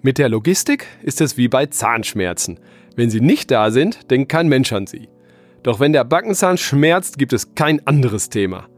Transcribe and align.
Mit 0.00 0.18
der 0.18 0.28
Logistik 0.28 0.86
ist 1.02 1.20
es 1.20 1.36
wie 1.36 1.48
bei 1.48 1.66
Zahnschmerzen. 1.66 2.60
Wenn 2.94 3.10
sie 3.10 3.20
nicht 3.20 3.50
da 3.50 3.72
sind, 3.72 4.10
denkt 4.12 4.28
kein 4.30 4.48
Mensch 4.48 4.72
an 4.72 4.86
sie. 4.86 5.08
Doch 5.64 5.80
wenn 5.80 5.92
der 5.92 6.04
Backenzahn 6.04 6.56
schmerzt, 6.56 7.18
gibt 7.18 7.32
es 7.32 7.56
kein 7.56 7.84
anderes 7.84 8.30
Thema. 8.30 8.68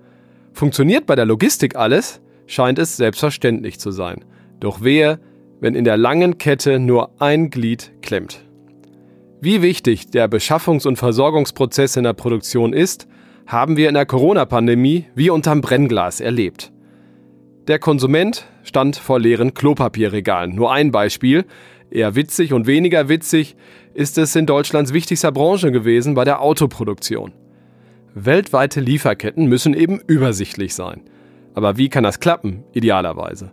Funktioniert 0.54 1.04
bei 1.04 1.16
der 1.16 1.26
Logistik 1.26 1.76
alles, 1.76 2.22
scheint 2.46 2.78
es 2.78 2.96
selbstverständlich 2.96 3.78
zu 3.78 3.90
sein. 3.90 4.24
Doch 4.60 4.82
wehe, 4.82 5.20
wenn 5.60 5.74
in 5.74 5.84
der 5.84 5.98
langen 5.98 6.38
Kette 6.38 6.78
nur 6.78 7.10
ein 7.20 7.50
Glied 7.50 7.92
klemmt. 8.00 8.42
Wie 9.42 9.60
wichtig 9.60 10.10
der 10.10 10.26
Beschaffungs- 10.26 10.86
und 10.86 10.96
Versorgungsprozess 10.96 11.96
in 11.96 12.04
der 12.04 12.14
Produktion 12.14 12.72
ist, 12.72 13.06
haben 13.46 13.76
wir 13.76 13.88
in 13.88 13.94
der 13.94 14.06
Corona-Pandemie 14.06 15.06
wie 15.14 15.28
unterm 15.28 15.60
Brennglas 15.60 16.20
erlebt. 16.20 16.72
Der 17.66 17.78
Konsument 17.78 18.46
stand 18.62 18.96
vor 18.96 19.20
leeren 19.20 19.54
Klopapierregalen. 19.54 20.54
Nur 20.54 20.72
ein 20.72 20.90
Beispiel. 20.90 21.44
Eher 21.90 22.14
witzig 22.14 22.52
und 22.52 22.66
weniger 22.66 23.08
witzig 23.08 23.56
ist 23.94 24.16
es 24.18 24.34
in 24.34 24.46
Deutschlands 24.46 24.92
wichtigster 24.92 25.32
Branche 25.32 25.70
gewesen 25.72 26.14
bei 26.14 26.24
der 26.24 26.40
Autoproduktion. 26.40 27.32
Weltweite 28.14 28.80
Lieferketten 28.80 29.46
müssen 29.46 29.74
eben 29.74 30.00
übersichtlich 30.06 30.74
sein. 30.74 31.02
Aber 31.54 31.76
wie 31.76 31.88
kann 31.88 32.04
das 32.04 32.20
klappen, 32.20 32.64
idealerweise? 32.72 33.52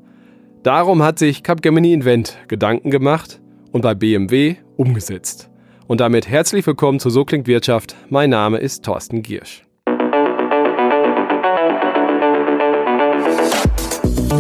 Darum 0.64 1.04
hat 1.04 1.20
sich 1.20 1.44
Capgemini 1.44 1.94
Invent 1.94 2.38
Gedanken 2.48 2.92
gemacht 2.92 3.42
und 3.72 3.82
bei 3.82 3.94
BMW 3.94 4.56
umgesetzt. 4.78 5.50
Und 5.88 6.02
damit 6.02 6.28
herzlich 6.28 6.66
willkommen 6.66 7.00
zu 7.00 7.10
So 7.10 7.26
klingt 7.26 7.48
Wirtschaft. 7.48 7.96
Mein 8.10 8.30
Name 8.30 8.58
ist 8.58 8.84
Thorsten 8.84 9.22
Giersch. 9.22 9.67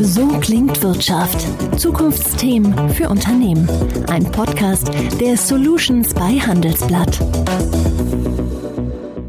So 0.01 0.27
klingt 0.39 0.81
Wirtschaft. 0.83 1.47
Zukunftsthemen 1.79 2.89
für 2.89 3.09
Unternehmen. 3.09 3.67
Ein 4.09 4.23
Podcast 4.31 4.91
der 5.19 5.35
Solutions 5.37 6.13
bei 6.13 6.39
Handelsblatt. 6.39 7.19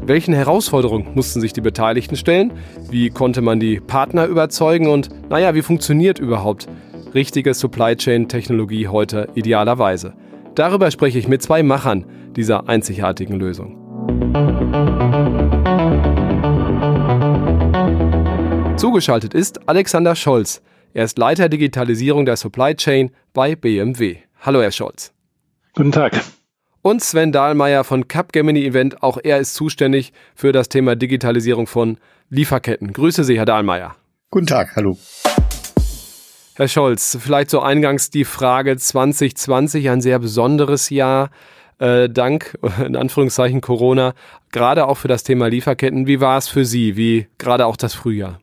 Welchen 0.05 0.33
Herausforderungen 0.33 1.07
mussten 1.15 1.41
sich 1.41 1.53
die 1.53 1.61
Beteiligten 1.61 2.15
stellen? 2.15 2.53
Wie 2.89 3.09
konnte 3.09 3.41
man 3.41 3.59
die 3.59 3.79
Partner 3.79 4.25
überzeugen? 4.25 4.87
Und 4.87 5.09
naja, 5.29 5.55
wie 5.55 5.61
funktioniert 5.61 6.19
überhaupt 6.19 6.67
richtige 7.13 7.53
Supply 7.53 7.95
Chain 7.95 8.27
Technologie 8.27 8.87
heute 8.87 9.27
idealerweise? 9.35 10.13
Darüber 10.55 10.91
spreche 10.91 11.19
ich 11.19 11.27
mit 11.27 11.41
zwei 11.41 11.63
Machern 11.63 12.05
dieser 12.35 12.69
einzigartigen 12.69 13.39
Lösung. 13.39 13.75
Zugeschaltet 18.79 19.33
ist 19.33 19.67
Alexander 19.67 20.15
Scholz. 20.15 20.61
Er 20.93 21.03
ist 21.03 21.17
Leiter 21.17 21.49
Digitalisierung 21.49 22.25
der 22.25 22.37
Supply 22.37 22.73
Chain 22.75 23.11
bei 23.33 23.53
BMW. 23.53 24.19
Hallo, 24.39 24.61
Herr 24.61 24.71
Scholz. 24.71 25.11
Guten 25.75 25.91
Tag. 25.91 26.13
Und 26.81 27.03
Sven 27.03 27.33
Dahlmeier 27.33 27.83
von 27.83 28.07
Capgemini 28.07 28.65
Event. 28.65 29.03
Auch 29.03 29.17
er 29.21 29.39
ist 29.39 29.55
zuständig 29.55 30.13
für 30.33 30.53
das 30.53 30.69
Thema 30.69 30.95
Digitalisierung 30.95 31.67
von 31.67 31.97
Lieferketten. 32.29 32.93
Grüße 32.93 33.25
Sie, 33.25 33.37
Herr 33.37 33.43
Dahlmeier. 33.43 33.97
Guten 34.31 34.47
Tag, 34.47 34.73
hallo. 34.77 34.97
Herr 36.55 36.69
Scholz, 36.69 37.17
vielleicht 37.19 37.49
so 37.49 37.59
eingangs 37.59 38.11
die 38.11 38.23
Frage 38.23 38.77
2020, 38.77 39.89
ein 39.89 39.99
sehr 39.99 40.19
besonderes 40.19 40.89
Jahr, 40.89 41.31
äh, 41.79 42.07
dank, 42.07 42.57
in 42.85 42.95
Anführungszeichen, 42.95 43.59
Corona, 43.59 44.13
gerade 44.53 44.87
auch 44.87 44.95
für 44.95 45.09
das 45.09 45.23
Thema 45.23 45.47
Lieferketten. 45.49 46.07
Wie 46.07 46.21
war 46.21 46.37
es 46.37 46.47
für 46.47 46.63
Sie, 46.63 46.95
wie 46.95 47.27
gerade 47.37 47.65
auch 47.65 47.75
das 47.75 47.93
Frühjahr? 47.93 48.39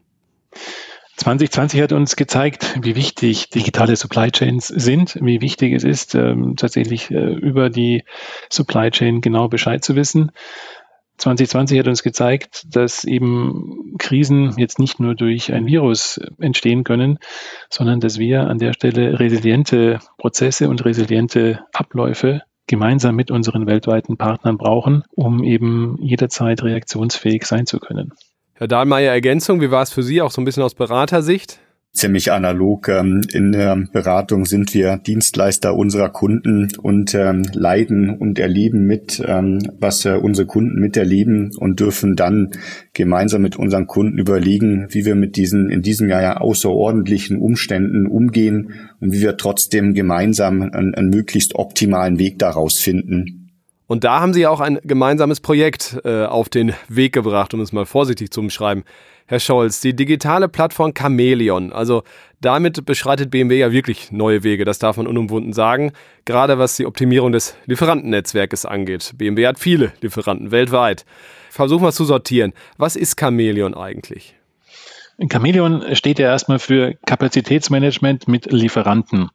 2020 1.16 1.80
hat 1.80 1.92
uns 1.92 2.14
gezeigt, 2.14 2.78
wie 2.82 2.94
wichtig 2.94 3.48
digitale 3.50 3.96
Supply 3.96 4.30
Chains 4.30 4.68
sind, 4.68 5.18
wie 5.22 5.40
wichtig 5.40 5.72
es 5.72 5.82
ist, 5.82 6.14
ähm, 6.14 6.56
tatsächlich 6.56 7.10
äh, 7.10 7.14
über 7.14 7.70
die 7.70 8.04
Supply 8.50 8.90
Chain 8.90 9.22
genau 9.22 9.48
Bescheid 9.48 9.82
zu 9.82 9.96
wissen. 9.96 10.30
2020 11.18 11.78
hat 11.78 11.88
uns 11.88 12.02
gezeigt, 12.02 12.66
dass 12.76 13.04
eben 13.04 13.94
Krisen 13.98 14.54
jetzt 14.58 14.78
nicht 14.78 15.00
nur 15.00 15.14
durch 15.14 15.52
ein 15.52 15.64
Virus 15.64 16.20
entstehen 16.38 16.84
können, 16.84 17.18
sondern 17.70 18.00
dass 18.00 18.18
wir 18.18 18.48
an 18.48 18.58
der 18.58 18.74
Stelle 18.74 19.18
resiliente 19.18 20.00
Prozesse 20.18 20.68
und 20.68 20.84
resiliente 20.84 21.64
Abläufe 21.72 22.42
gemeinsam 22.66 23.16
mit 23.16 23.30
unseren 23.30 23.66
weltweiten 23.66 24.18
Partnern 24.18 24.58
brauchen, 24.58 25.04
um 25.14 25.42
eben 25.42 25.96
jederzeit 26.02 26.62
reaktionsfähig 26.62 27.46
sein 27.46 27.64
zu 27.64 27.78
können. 27.78 28.12
Herr 28.58 28.68
Dahlmeier, 28.68 29.12
Ergänzung, 29.12 29.60
wie 29.60 29.70
war 29.70 29.82
es 29.82 29.92
für 29.92 30.02
Sie 30.02 30.22
auch 30.22 30.30
so 30.30 30.40
ein 30.40 30.46
bisschen 30.46 30.62
aus 30.62 30.74
Beratersicht? 30.74 31.60
ziemlich 31.96 32.30
analog. 32.30 32.88
Ähm, 32.88 33.22
in 33.32 33.52
der 33.52 33.76
Beratung 33.92 34.44
sind 34.44 34.74
wir 34.74 34.98
Dienstleister 34.98 35.74
unserer 35.74 36.10
Kunden 36.10 36.68
und 36.80 37.14
ähm, 37.14 37.42
leiden 37.52 38.10
und 38.10 38.38
erleben 38.38 38.86
mit, 38.86 39.22
ähm, 39.26 39.58
was 39.78 40.04
äh, 40.04 40.12
unsere 40.12 40.46
Kunden 40.46 40.78
miterleben 40.78 41.50
und 41.56 41.80
dürfen 41.80 42.14
dann 42.14 42.50
gemeinsam 42.92 43.42
mit 43.42 43.56
unseren 43.56 43.86
Kunden 43.86 44.18
überlegen, 44.18 44.86
wie 44.90 45.04
wir 45.04 45.14
mit 45.14 45.36
diesen 45.36 45.70
in 45.70 45.82
diesem 45.82 46.08
Jahr 46.08 46.22
ja 46.22 46.36
außerordentlichen 46.36 47.38
Umständen 47.38 48.06
umgehen 48.06 48.72
und 49.00 49.12
wie 49.12 49.22
wir 49.22 49.36
trotzdem 49.36 49.94
gemeinsam 49.94 50.62
einen, 50.62 50.94
einen 50.94 51.10
möglichst 51.10 51.54
optimalen 51.54 52.18
Weg 52.18 52.38
daraus 52.38 52.78
finden. 52.78 53.45
Und 53.86 54.02
da 54.02 54.20
haben 54.20 54.34
Sie 54.34 54.46
auch 54.46 54.60
ein 54.60 54.80
gemeinsames 54.82 55.40
Projekt 55.40 56.00
äh, 56.04 56.24
auf 56.24 56.48
den 56.48 56.74
Weg 56.88 57.12
gebracht, 57.12 57.54
um 57.54 57.60
es 57.60 57.72
mal 57.72 57.86
vorsichtig 57.86 58.32
zu 58.32 58.40
umschreiben. 58.40 58.84
Herr 59.26 59.40
Scholz, 59.40 59.80
die 59.80 59.94
digitale 59.94 60.48
Plattform 60.48 60.92
Chameleon, 60.94 61.72
also 61.72 62.02
damit 62.40 62.84
beschreitet 62.84 63.30
BMW 63.30 63.58
ja 63.58 63.72
wirklich 63.72 64.12
neue 64.12 64.44
Wege, 64.44 64.64
das 64.64 64.78
darf 64.78 64.96
man 64.96 65.06
unumwunden 65.06 65.52
sagen, 65.52 65.92
gerade 66.24 66.58
was 66.58 66.76
die 66.76 66.86
Optimierung 66.86 67.32
des 67.32 67.56
Lieferantennetzwerkes 67.66 68.66
angeht. 68.66 69.14
BMW 69.16 69.46
hat 69.46 69.58
viele 69.58 69.92
Lieferanten 70.00 70.50
weltweit. 70.50 71.04
Versuchen 71.50 71.82
wir 71.82 71.88
es 71.88 71.96
zu 71.96 72.04
sortieren. 72.04 72.52
Was 72.76 72.96
ist 72.96 73.18
Chameleon 73.18 73.74
eigentlich? 73.74 74.36
Chameleon 75.30 75.96
steht 75.96 76.18
ja 76.18 76.28
erstmal 76.28 76.58
für 76.58 76.94
Kapazitätsmanagement 77.06 78.28
mit 78.28 78.52
Lieferanten. 78.52 79.30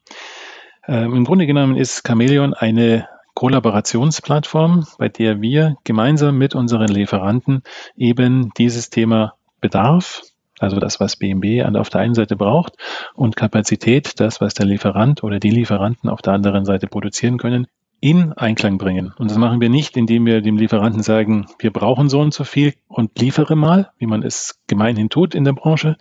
Ähm, 0.87 1.15
Im 1.15 1.25
Grunde 1.25 1.47
genommen 1.47 1.75
ist 1.75 2.05
Chameleon 2.05 2.53
eine 2.53 3.07
Kollaborationsplattform, 3.33 4.85
bei 4.97 5.09
der 5.09 5.41
wir 5.41 5.75
gemeinsam 5.83 6.37
mit 6.37 6.55
unseren 6.55 6.87
Lieferanten 6.87 7.63
eben 7.95 8.51
dieses 8.57 8.89
Thema 8.89 9.33
Bedarf, 9.61 10.21
also 10.59 10.79
das, 10.79 10.99
was 10.99 11.15
BMW 11.15 11.63
auf 11.63 11.89
der 11.89 12.01
einen 12.01 12.13
Seite 12.13 12.35
braucht, 12.35 12.75
und 13.15 13.35
Kapazität, 13.35 14.19
das, 14.19 14.41
was 14.41 14.53
der 14.53 14.65
Lieferant 14.65 15.23
oder 15.23 15.39
die 15.39 15.49
Lieferanten 15.49 16.09
auf 16.09 16.21
der 16.21 16.33
anderen 16.33 16.65
Seite 16.65 16.87
produzieren 16.87 17.37
können, 17.37 17.67
in 18.01 18.33
Einklang 18.33 18.79
bringen. 18.79 19.13
Und 19.17 19.29
das 19.29 19.37
machen 19.37 19.61
wir 19.61 19.69
nicht, 19.69 19.95
indem 19.95 20.25
wir 20.25 20.41
dem 20.41 20.57
Lieferanten 20.57 21.03
sagen, 21.03 21.45
wir 21.59 21.71
brauchen 21.71 22.09
so 22.09 22.19
und 22.19 22.33
so 22.33 22.43
viel 22.43 22.73
und 22.87 23.19
liefere 23.19 23.55
mal, 23.55 23.91
wie 23.99 24.07
man 24.07 24.23
es 24.23 24.59
gemeinhin 24.67 25.09
tut 25.09 25.35
in 25.35 25.43
der 25.43 25.53
Branche, 25.53 25.97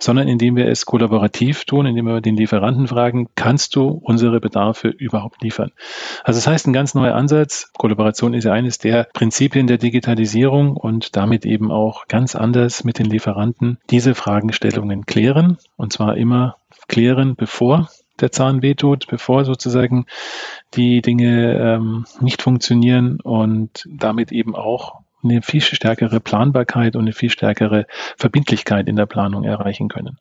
sondern 0.00 0.26
indem 0.26 0.56
wir 0.56 0.66
es 0.66 0.84
kollaborativ 0.84 1.64
tun, 1.64 1.86
indem 1.86 2.06
wir 2.06 2.20
den 2.20 2.36
Lieferanten 2.36 2.88
fragen, 2.88 3.28
kannst 3.36 3.76
du 3.76 3.86
unsere 4.02 4.40
Bedarfe 4.40 4.88
überhaupt 4.88 5.42
liefern? 5.42 5.70
Also 6.24 6.38
das 6.38 6.48
heißt, 6.48 6.66
ein 6.66 6.72
ganz 6.72 6.94
neuer 6.94 7.14
Ansatz. 7.14 7.70
Kollaboration 7.78 8.34
ist 8.34 8.44
ja 8.44 8.52
eines 8.52 8.78
der 8.78 9.06
Prinzipien 9.14 9.68
der 9.68 9.78
Digitalisierung 9.78 10.76
und 10.76 11.14
damit 11.14 11.46
eben 11.46 11.70
auch 11.70 12.08
ganz 12.08 12.34
anders 12.34 12.82
mit 12.82 12.98
den 12.98 13.06
Lieferanten 13.06 13.78
diese 13.90 14.16
Fragestellungen 14.16 15.06
klären 15.06 15.58
und 15.76 15.92
zwar 15.92 16.16
immer 16.16 16.56
klären, 16.88 17.36
bevor 17.36 17.88
der 18.20 18.32
Zahn 18.32 18.62
wehtut, 18.62 19.06
bevor 19.08 19.44
sozusagen 19.44 20.06
die 20.74 21.02
Dinge 21.02 21.58
ähm, 21.58 22.04
nicht 22.20 22.42
funktionieren 22.42 23.20
und 23.20 23.86
damit 23.88 24.32
eben 24.32 24.54
auch 24.54 25.00
eine 25.22 25.42
viel 25.42 25.60
stärkere 25.60 26.20
Planbarkeit 26.20 26.96
und 26.96 27.02
eine 27.02 27.12
viel 27.12 27.30
stärkere 27.30 27.86
Verbindlichkeit 28.16 28.88
in 28.88 28.96
der 28.96 29.06
Planung 29.06 29.44
erreichen 29.44 29.88
können. 29.88 30.18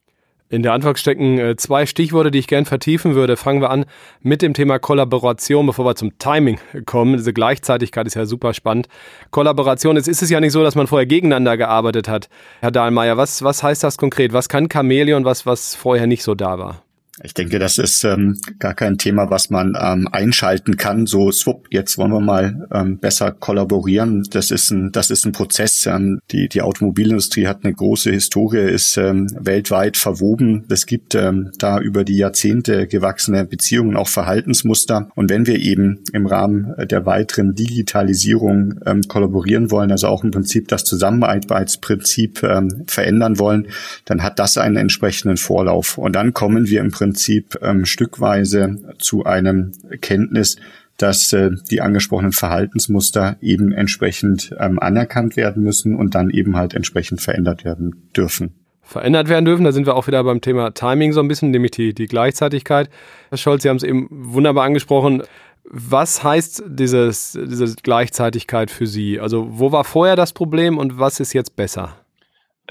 In 0.53 0.61
der 0.61 0.73
Antwort 0.73 0.99
stecken 0.99 1.39
äh, 1.39 1.55
zwei 1.55 1.87
Stichworte, 1.87 2.29
die 2.29 2.37
ich 2.37 2.45
gern 2.45 2.65
vertiefen 2.65 3.15
würde. 3.15 3.37
Fangen 3.37 3.59
wir 3.59 3.71
an 3.71 3.85
mit 4.21 4.43
dem 4.43 4.53
Thema 4.53 4.77
Kollaboration, 4.77 5.65
bevor 5.65 5.83
wir 5.83 5.95
zum 5.95 6.19
Timing 6.19 6.59
kommen. 6.85 7.17
Diese 7.17 7.33
Gleichzeitigkeit 7.33 8.05
ist 8.05 8.13
ja 8.13 8.27
super 8.27 8.53
spannend. 8.53 8.87
Kollaboration, 9.31 9.95
jetzt 9.95 10.07
ist 10.07 10.21
es 10.21 10.29
ja 10.29 10.39
nicht 10.39 10.51
so, 10.51 10.61
dass 10.61 10.75
man 10.75 10.85
vorher 10.85 11.07
gegeneinander 11.07 11.57
gearbeitet 11.57 12.07
hat. 12.07 12.29
Herr 12.61 12.69
Dahlmeier, 12.69 13.17
was, 13.17 13.41
was 13.41 13.63
heißt 13.63 13.83
das 13.83 13.97
konkret? 13.97 14.31
Was 14.31 14.47
kann 14.47 14.69
Chameleon, 14.69 15.25
was, 15.25 15.47
was 15.47 15.73
vorher 15.73 16.05
nicht 16.05 16.21
so 16.21 16.35
da 16.35 16.59
war? 16.59 16.82
Ich 17.21 17.35
denke, 17.35 17.59
das 17.59 17.77
ist 17.77 18.03
ähm, 18.05 18.39
gar 18.57 18.73
kein 18.73 18.97
Thema, 18.97 19.29
was 19.29 19.51
man 19.51 19.77
ähm, 19.79 20.07
einschalten 20.11 20.77
kann. 20.77 21.05
So, 21.05 21.31
swupp, 21.31 21.67
jetzt 21.69 21.99
wollen 21.99 22.11
wir 22.11 22.19
mal 22.19 22.67
ähm, 22.73 22.97
besser 22.97 23.31
kollaborieren. 23.31 24.23
Das 24.31 24.49
ist 24.49 24.71
ein, 24.71 24.91
das 24.91 25.11
ist 25.11 25.23
ein 25.23 25.31
Prozess. 25.31 25.85
Ähm, 25.85 26.21
die, 26.31 26.49
die 26.49 26.63
Automobilindustrie 26.63 27.45
hat 27.45 27.63
eine 27.63 27.73
große 27.73 28.09
Historie, 28.09 28.67
ist 28.67 28.97
ähm, 28.97 29.27
weltweit 29.39 29.95
verwoben. 29.95 30.65
Es 30.69 30.87
gibt 30.87 31.13
ähm, 31.13 31.51
da 31.59 31.79
über 31.79 32.03
die 32.03 32.17
Jahrzehnte 32.17 32.87
gewachsene 32.87 33.45
Beziehungen, 33.45 33.95
auch 33.95 34.07
Verhaltensmuster. 34.07 35.09
Und 35.13 35.29
wenn 35.29 35.45
wir 35.45 35.59
eben 35.59 35.99
im 36.13 36.25
Rahmen 36.25 36.73
der 36.89 37.05
weiteren 37.05 37.53
Digitalisierung 37.53 38.79
ähm, 38.87 39.03
kollaborieren 39.07 39.69
wollen, 39.69 39.91
also 39.91 40.07
auch 40.07 40.23
im 40.23 40.31
Prinzip 40.31 40.67
das 40.67 40.83
Zusammenarbeitsprinzip 40.83 42.41
ähm, 42.41 42.85
verändern 42.87 43.37
wollen, 43.37 43.67
dann 44.05 44.23
hat 44.23 44.39
das 44.39 44.57
einen 44.57 44.77
entsprechenden 44.77 45.37
Vorlauf. 45.37 45.99
Und 45.99 46.15
dann 46.15 46.33
kommen 46.33 46.69
wir 46.69 46.81
im 46.81 46.89
Prinzip 46.89 47.02
Prinzip 47.03 47.57
ähm, 47.61 47.83
stückweise 47.83 48.77
zu 48.97 49.25
einem 49.25 49.73
Kenntnis, 49.99 50.55
dass 50.97 51.33
äh, 51.33 51.51
die 51.69 51.81
angesprochenen 51.81 52.31
Verhaltensmuster 52.31 53.35
eben 53.41 53.73
entsprechend 53.73 54.55
ähm, 54.57 54.79
anerkannt 54.79 55.35
werden 55.35 55.63
müssen 55.63 55.97
und 55.97 56.15
dann 56.15 56.29
eben 56.29 56.55
halt 56.55 56.73
entsprechend 56.73 57.19
verändert 57.19 57.65
werden 57.65 58.09
dürfen. 58.15 58.53
Verändert 58.83 59.27
werden 59.27 59.43
dürfen, 59.43 59.65
da 59.65 59.73
sind 59.73 59.85
wir 59.85 59.95
auch 59.95 60.07
wieder 60.07 60.23
beim 60.23 60.39
Thema 60.39 60.73
Timing 60.73 61.11
so 61.11 61.19
ein 61.19 61.27
bisschen, 61.27 61.51
nämlich 61.51 61.71
die, 61.71 61.93
die 61.93 62.05
Gleichzeitigkeit. 62.05 62.89
Herr 63.27 63.37
Scholz, 63.37 63.63
Sie 63.63 63.69
haben 63.69 63.77
es 63.77 63.83
eben 63.83 64.07
wunderbar 64.09 64.63
angesprochen. 64.63 65.23
Was 65.65 66.23
heißt 66.23 66.63
dieses, 66.67 67.33
diese 67.33 67.75
Gleichzeitigkeit 67.83 68.71
für 68.71 68.87
Sie? 68.87 69.19
Also 69.19 69.45
wo 69.49 69.73
war 69.73 69.83
vorher 69.83 70.15
das 70.15 70.31
Problem 70.31 70.77
und 70.77 70.99
was 70.99 71.19
ist 71.19 71.33
jetzt 71.33 71.57
besser? 71.57 71.97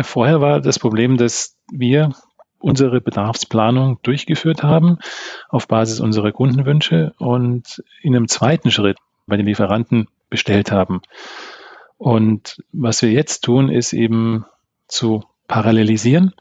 Vorher 0.01 0.41
war 0.41 0.63
das 0.63 0.79
Problem, 0.79 1.19
dass 1.19 1.59
wir 1.71 2.15
unsere 2.63 3.01
Bedarfsplanung 3.01 3.99
durchgeführt 4.03 4.63
haben 4.63 4.99
auf 5.49 5.69
Basis 5.69 6.01
unserer 6.01 6.33
Kundenwünsche 6.33 7.13
und 7.19 7.83
in 8.03 8.17
einem 8.17 8.29
zweiten 8.29 8.71
Schritt 8.71 8.99
bei 9.27 9.37
den 9.37 9.47
Lieferanten 9.47 10.09
bestellt 10.31 10.73
haben. 10.73 11.03
Und 11.99 12.63
was 12.73 13.03
wir 13.03 13.11
jetzt 13.11 13.45
tun, 13.45 13.69
ist 13.69 13.93
eben 13.93 14.45
zu 14.89 15.25
parallelisieren, 15.49 16.35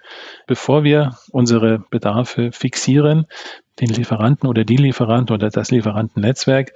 bevor 0.48 0.84
wir 0.84 1.18
unsere 1.32 1.80
Bedarfe 1.90 2.52
fixieren, 2.52 3.26
den 3.80 3.90
Lieferanten 3.90 4.48
oder 4.48 4.64
die 4.64 4.78
Lieferanten 4.78 5.34
oder 5.34 5.50
das 5.50 5.72
Lieferantennetzwerk 5.72 6.74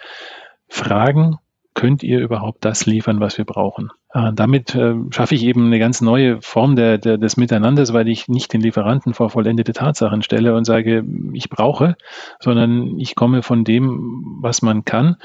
fragen, 0.67 1.37
könnt 1.75 2.01
ihr 2.01 2.19
überhaupt 2.19 2.65
das 2.65 2.87
liefern, 2.87 3.19
was 3.19 3.37
wir 3.37 3.45
brauchen? 3.45 3.91
Äh, 4.13 4.31
damit 4.33 4.73
äh, 4.73 4.95
schaffe 5.11 5.35
ich 5.35 5.43
eben 5.43 5.67
eine 5.67 5.77
ganz 5.77 6.01
neue 6.01 6.41
Form 6.41 6.75
der, 6.75 6.97
der, 6.97 7.19
des 7.19 7.37
Miteinanders, 7.37 7.93
weil 7.93 8.07
ich 8.07 8.27
nicht 8.27 8.51
den 8.51 8.61
Lieferanten 8.61 9.13
vor 9.13 9.29
vollendete 9.29 9.73
Tatsachen 9.73 10.23
stelle 10.23 10.55
und 10.55 10.65
sage, 10.65 11.05
ich 11.33 11.49
brauche, 11.49 11.95
sondern 12.39 12.99
ich 12.99 13.15
komme 13.15 13.43
von 13.43 13.63
dem, 13.63 14.39
was 14.41 14.63
man 14.63 14.83
kann 14.85 15.17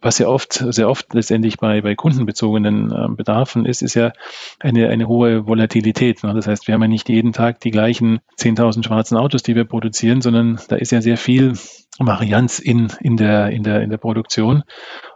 was 0.00 0.18
ja 0.18 0.28
oft, 0.28 0.52
sehr 0.52 0.88
oft 0.88 1.12
letztendlich 1.12 1.58
bei, 1.58 1.80
bei 1.80 1.94
kundenbezogenen 1.94 2.92
äh, 2.92 3.08
Bedarfen 3.08 3.66
ist, 3.66 3.82
ist 3.82 3.94
ja 3.94 4.12
eine, 4.60 4.88
eine 4.88 5.08
hohe 5.08 5.46
Volatilität. 5.46 6.22
Ne? 6.22 6.34
Das 6.34 6.46
heißt, 6.46 6.68
wir 6.68 6.74
haben 6.74 6.82
ja 6.82 6.88
nicht 6.88 7.08
jeden 7.08 7.32
Tag 7.32 7.60
die 7.60 7.70
gleichen 7.70 8.20
10.000 8.38 8.84
schwarzen 8.84 9.16
Autos, 9.16 9.42
die 9.42 9.56
wir 9.56 9.64
produzieren, 9.64 10.20
sondern 10.20 10.60
da 10.68 10.76
ist 10.76 10.92
ja 10.92 11.00
sehr 11.00 11.16
viel 11.16 11.54
Varianz 11.98 12.58
in, 12.60 12.88
in, 13.00 13.16
der, 13.16 13.50
in, 13.50 13.62
der, 13.62 13.82
in 13.82 13.90
der 13.90 13.96
Produktion. 13.96 14.62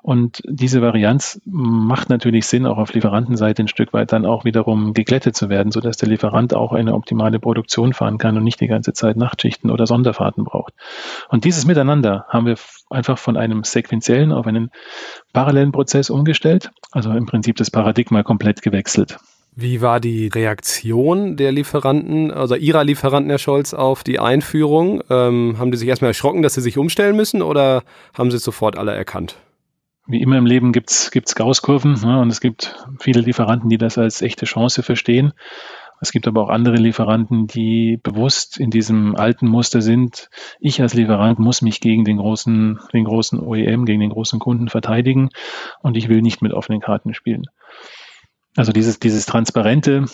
Und 0.02 0.42
diese 0.48 0.82
Varianz 0.82 1.40
macht 1.44 2.10
natürlich 2.10 2.46
Sinn, 2.46 2.66
auch 2.66 2.78
auf 2.78 2.92
Lieferantenseite 2.92 3.62
ein 3.62 3.68
Stück 3.68 3.92
weit 3.92 4.12
dann 4.12 4.26
auch 4.26 4.44
wiederum 4.44 4.92
geglättet 4.92 5.36
zu 5.36 5.48
werden, 5.48 5.70
sodass 5.70 5.96
der 5.96 6.08
Lieferant 6.08 6.54
auch 6.54 6.72
eine 6.72 6.94
optimale 6.94 7.38
Produktion 7.38 7.92
fahren 7.92 8.18
kann 8.18 8.36
und 8.36 8.42
nicht 8.42 8.60
die 8.60 8.66
ganze 8.66 8.92
Zeit 8.92 9.16
Nachtschichten 9.16 9.70
oder 9.70 9.86
Sonderfahrten 9.86 10.44
braucht. 10.44 10.74
Und 11.28 11.44
dieses 11.44 11.66
Miteinander 11.66 12.26
haben 12.28 12.46
wir 12.46 12.56
einfach 12.90 13.18
von 13.18 13.36
einem 13.36 13.62
sequenziellen 13.62 14.32
auf 14.32 14.46
einen 14.46 14.70
parallelen 15.32 15.72
Prozess 15.72 16.10
umgestellt, 16.10 16.70
also 16.90 17.12
im 17.12 17.26
Prinzip 17.26 17.56
das 17.56 17.70
Paradigma 17.70 18.22
komplett 18.22 18.62
gewechselt. 18.62 19.18
Wie 19.54 19.82
war 19.82 20.00
die 20.00 20.28
Reaktion 20.28 21.36
der 21.36 21.52
Lieferanten, 21.52 22.30
also 22.30 22.54
Ihrer 22.54 22.84
Lieferanten, 22.84 23.28
Herr 23.28 23.38
Scholz, 23.38 23.74
auf 23.74 24.02
die 24.02 24.18
Einführung? 24.18 25.02
Ähm, 25.10 25.56
haben 25.58 25.70
die 25.70 25.76
sich 25.76 25.88
erstmal 25.88 26.10
erschrocken, 26.10 26.40
dass 26.40 26.54
sie 26.54 26.62
sich 26.62 26.78
umstellen 26.78 27.16
müssen 27.16 27.42
oder 27.42 27.82
haben 28.16 28.30
sie 28.30 28.38
es 28.38 28.44
sofort 28.44 28.78
alle 28.78 28.94
erkannt? 28.94 29.36
Wie 30.06 30.22
immer 30.22 30.38
im 30.38 30.46
Leben 30.46 30.72
gibt 30.72 30.90
es 30.90 31.34
Gaußkurven 31.34 32.00
ne, 32.02 32.20
und 32.20 32.30
es 32.30 32.40
gibt 32.40 32.76
viele 32.98 33.20
Lieferanten, 33.20 33.68
die 33.68 33.76
das 33.76 33.98
als 33.98 34.22
echte 34.22 34.46
Chance 34.46 34.82
verstehen. 34.82 35.34
Es 36.00 36.10
gibt 36.10 36.26
aber 36.26 36.42
auch 36.42 36.48
andere 36.48 36.76
Lieferanten, 36.76 37.46
die 37.46 38.00
bewusst 38.02 38.58
in 38.58 38.70
diesem 38.70 39.14
alten 39.14 39.46
Muster 39.46 39.82
sind. 39.82 40.30
Ich 40.58 40.80
als 40.80 40.94
Lieferant 40.94 41.38
muss 41.38 41.62
mich 41.62 41.80
gegen 41.80 42.04
den 42.04 42.16
großen, 42.16 42.80
den 42.92 43.04
großen 43.04 43.38
OEM, 43.38 43.84
gegen 43.84 44.00
den 44.00 44.10
großen 44.10 44.40
Kunden 44.40 44.68
verteidigen 44.68 45.28
und 45.82 45.96
ich 45.96 46.08
will 46.08 46.22
nicht 46.22 46.42
mit 46.42 46.52
offenen 46.52 46.80
Karten 46.80 47.14
spielen. 47.14 47.44
Also 48.56 48.72
dieses, 48.72 48.98
dieses 48.98 49.26
transparente, 49.26 50.06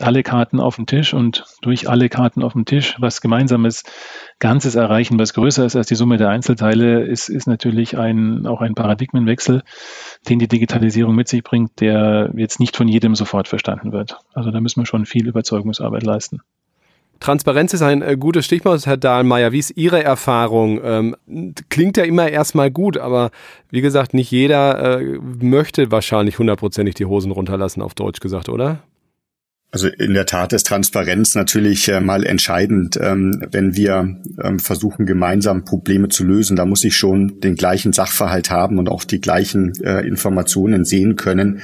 alle 0.00 0.24
Karten 0.24 0.58
auf 0.58 0.76
dem 0.76 0.86
Tisch 0.86 1.14
und 1.14 1.44
durch 1.62 1.88
alle 1.88 2.08
Karten 2.08 2.42
auf 2.42 2.54
dem 2.54 2.64
Tisch 2.64 2.96
was 2.98 3.20
gemeinsames 3.20 3.84
Ganzes 4.40 4.74
erreichen, 4.74 5.18
was 5.18 5.34
größer 5.34 5.64
ist 5.64 5.76
als 5.76 5.86
die 5.86 5.94
Summe 5.94 6.16
der 6.16 6.30
Einzelteile, 6.30 7.02
ist, 7.02 7.28
ist 7.28 7.46
natürlich 7.46 7.96
ein, 7.96 8.46
auch 8.46 8.60
ein 8.60 8.74
Paradigmenwechsel, 8.74 9.62
den 10.28 10.40
die 10.40 10.48
Digitalisierung 10.48 11.14
mit 11.14 11.28
sich 11.28 11.44
bringt, 11.44 11.80
der 11.80 12.32
jetzt 12.34 12.58
nicht 12.58 12.76
von 12.76 12.88
jedem 12.88 13.14
sofort 13.14 13.46
verstanden 13.46 13.92
wird. 13.92 14.18
Also 14.32 14.50
da 14.50 14.60
müssen 14.60 14.80
wir 14.80 14.86
schon 14.86 15.06
viel 15.06 15.28
Überzeugungsarbeit 15.28 16.02
leisten. 16.02 16.40
Transparenz 17.20 17.72
ist 17.72 17.82
ein 17.82 18.02
äh, 18.02 18.16
gutes 18.16 18.44
Stichwort, 18.44 18.84
Herr 18.86 18.96
Dahlmeier. 18.96 19.52
Wie 19.52 19.58
ist 19.58 19.76
Ihre 19.76 20.02
Erfahrung? 20.02 20.80
Ähm, 20.82 21.16
klingt 21.70 21.96
ja 21.96 22.04
immer 22.04 22.28
erstmal 22.28 22.70
gut, 22.70 22.98
aber 22.98 23.30
wie 23.70 23.80
gesagt, 23.80 24.14
nicht 24.14 24.30
jeder 24.30 25.00
äh, 25.00 25.18
möchte 25.40 25.90
wahrscheinlich 25.90 26.38
hundertprozentig 26.38 26.94
die 26.94 27.06
Hosen 27.06 27.30
runterlassen, 27.30 27.82
auf 27.82 27.94
Deutsch 27.94 28.20
gesagt, 28.20 28.48
oder? 28.48 28.82
Also 29.74 29.88
in 29.88 30.14
der 30.14 30.26
Tat 30.26 30.52
ist 30.52 30.68
Transparenz 30.68 31.34
natürlich 31.34 31.88
äh, 31.88 32.00
mal 32.00 32.24
entscheidend, 32.24 32.96
ähm, 33.00 33.44
wenn 33.50 33.74
wir 33.74 34.20
ähm, 34.40 34.60
versuchen, 34.60 35.04
gemeinsam 35.04 35.64
Probleme 35.64 36.08
zu 36.10 36.22
lösen. 36.22 36.56
Da 36.56 36.64
muss 36.64 36.84
ich 36.84 36.96
schon 36.96 37.40
den 37.40 37.56
gleichen 37.56 37.92
Sachverhalt 37.92 38.50
haben 38.50 38.78
und 38.78 38.88
auch 38.88 39.02
die 39.02 39.20
gleichen 39.20 39.72
äh, 39.82 40.06
Informationen 40.06 40.84
sehen 40.84 41.16
können 41.16 41.60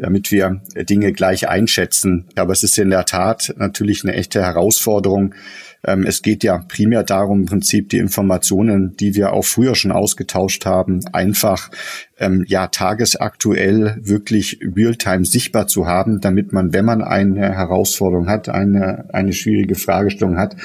damit 0.00 0.30
wir 0.32 0.60
Dinge 0.74 1.12
gleich 1.12 1.48
einschätzen. 1.48 2.26
Aber 2.36 2.52
es 2.52 2.62
ist 2.62 2.78
in 2.78 2.90
der 2.90 3.04
Tat 3.04 3.54
natürlich 3.56 4.04
eine 4.04 4.14
echte 4.14 4.42
Herausforderung. 4.42 5.34
Ähm, 5.84 6.04
es 6.06 6.22
geht 6.22 6.44
ja 6.44 6.58
primär 6.68 7.02
darum, 7.02 7.40
im 7.40 7.46
Prinzip 7.46 7.88
die 7.88 7.98
Informationen, 7.98 8.96
die 8.96 9.14
wir 9.14 9.32
auch 9.32 9.44
früher 9.44 9.74
schon 9.74 9.92
ausgetauscht 9.92 10.66
haben, 10.66 11.00
einfach 11.12 11.70
ähm, 12.18 12.44
ja 12.46 12.66
tagesaktuell 12.66 13.96
wirklich 14.02 14.60
real-time 14.62 15.24
sichtbar 15.24 15.66
zu 15.66 15.86
haben, 15.86 16.20
damit 16.20 16.52
man, 16.52 16.72
wenn 16.72 16.84
man 16.84 17.02
eine 17.02 17.54
Herausforderung 17.54 18.28
hat, 18.28 18.48
eine, 18.48 19.06
eine 19.12 19.32
schwierige 19.32 19.74
Fragestellung 19.74 20.36
hat, 20.36 20.56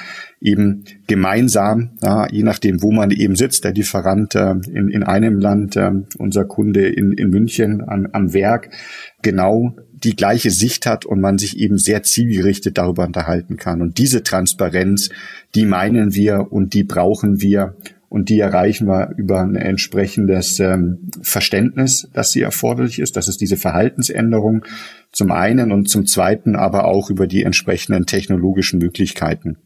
eben 0.42 0.84
gemeinsam, 1.08 1.92
ja, 2.04 2.28
je 2.30 2.44
nachdem, 2.44 2.84
wo 2.84 2.92
man 2.92 3.12
eben 3.12 3.36
sitzt, 3.36 3.64
der 3.64 3.74
Lieferant 3.74 4.36
äh, 4.36 4.52
in, 4.72 4.90
in 4.90 5.04
einem 5.04 5.40
Land, 5.40 5.76
äh, 5.76 5.92
unser 6.18 6.46
Kunde 6.46 6.88
in, 6.88 7.14
in 7.14 7.30
München 7.30 7.82
an, 7.82 8.10
am 8.12 8.34
Werk, 8.34 8.70
genau 9.22 9.76
die 10.04 10.16
gleiche 10.16 10.52
Sicht 10.52 10.86
hat 10.86 11.06
und 11.06 11.22
man 11.22 11.38
sich 11.38 11.58
eben 11.58 11.78
sehr 11.78 12.04
zielgerichtet 12.04 12.78
darüber 12.78 13.06
unterhalten 13.06 13.58
kann. 13.58 13.82
Und 13.82 13.98
diese 13.98 14.24
Transparenz, 14.24 15.10
die 15.56 15.66
meinen 15.66 16.14
wir 16.14 16.52
und 16.52 16.74
die 16.74 16.84
brauchen 16.84 17.42
wir 17.42 17.76
und 18.10 18.30
die 18.30 18.40
erreichen 18.40 18.88
wir 18.88 19.14
über 19.18 19.42
ein 19.42 19.56
entsprechendes 19.56 20.60
ähm, 20.60 21.10
Verständnis, 21.22 22.10
dass 22.14 22.32
sie 22.32 22.42
erforderlich 22.42 23.00
ist. 23.00 23.18
Das 23.18 23.28
ist 23.28 23.42
diese 23.42 23.58
Verhaltensänderung 23.58 24.66
zum 25.12 25.32
einen 25.32 25.72
und 25.72 25.90
zum 25.90 26.06
zweiten 26.06 26.56
aber 26.56 26.86
auch 26.86 27.10
über 27.10 27.28
die 27.28 27.44
entsprechenden 27.44 28.06
technologischen 28.06 28.80
Möglichkeiten. 28.80 29.58